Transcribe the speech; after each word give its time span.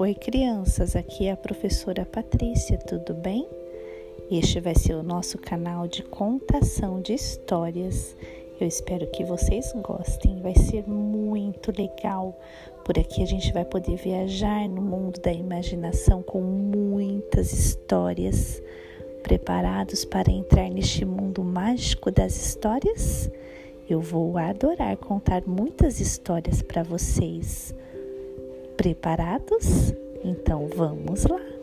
Oi, 0.00 0.14
crianças, 0.14 0.94
aqui 0.94 1.26
é 1.26 1.32
a 1.32 1.36
professora 1.36 2.06
Patrícia, 2.06 2.78
tudo 2.78 3.14
bem? 3.14 3.48
Este 4.30 4.60
vai 4.60 4.72
ser 4.72 4.94
o 4.94 5.02
nosso 5.02 5.36
canal 5.38 5.88
de 5.88 6.04
contação 6.04 7.02
de 7.02 7.14
histórias. 7.14 8.16
Eu 8.60 8.68
espero 8.68 9.10
que 9.10 9.24
vocês 9.24 9.72
gostem, 9.82 10.40
vai 10.40 10.54
ser 10.54 10.88
muito 10.88 11.72
legal. 11.76 12.38
Por 12.84 12.96
aqui 12.96 13.24
a 13.24 13.26
gente 13.26 13.52
vai 13.52 13.64
poder 13.64 13.96
viajar 13.96 14.68
no 14.68 14.80
mundo 14.80 15.20
da 15.20 15.32
imaginação 15.32 16.22
com 16.22 16.40
muitas 16.42 17.52
histórias. 17.52 18.62
Preparados 19.24 20.04
para 20.04 20.30
entrar 20.30 20.70
neste 20.70 21.04
mundo 21.04 21.42
mágico 21.42 22.08
das 22.08 22.36
histórias? 22.36 23.28
Eu 23.90 24.00
vou 24.00 24.38
adorar 24.38 24.96
contar 24.96 25.42
muitas 25.44 25.98
histórias 25.98 26.62
para 26.62 26.84
vocês. 26.84 27.74
Preparados? 28.78 29.92
Então 30.24 30.68
vamos 30.68 31.24
lá! 31.24 31.57